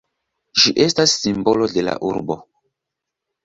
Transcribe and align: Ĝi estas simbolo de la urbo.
Ĝi 0.61 0.73
estas 0.85 1.13
simbolo 1.25 1.69
de 1.77 1.87
la 1.87 1.95
urbo. 2.11 2.41